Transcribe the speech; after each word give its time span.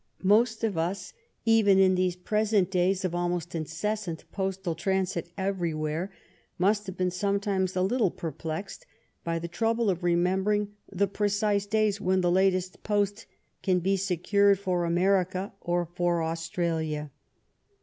Most 0.23 0.63
of 0.63 0.79
us, 0.79 1.13
even 1.45 1.77
in 1.77 1.93
these 1.93 2.15
present 2.15 2.71
days 2.71 3.05
of 3.05 3.13
almost 3.13 3.53
incessant 3.53 4.25
postal 4.31 4.73
transit 4.73 5.29
everywhere, 5.37 6.11
must 6.57 6.87
have 6.87 6.97
been 6.97 7.11
sometimes 7.11 7.75
a 7.75 7.83
little 7.83 8.09
perplexed 8.09 8.87
by 9.23 9.37
the 9.37 9.47
trouble 9.47 9.91
of 9.91 9.99
remem 10.01 10.43
bering 10.43 10.69
the 10.91 11.05
precise 11.05 11.67
days 11.67 12.01
when 12.01 12.21
the 12.21 12.31
latest 12.31 12.81
post 12.81 13.27
can 13.61 13.77
be 13.77 13.95
secured 13.95 14.57
for 14.57 14.85
America 14.85 15.53
or 15.61 15.85
for 15.85 16.23
Australia. 16.23 17.11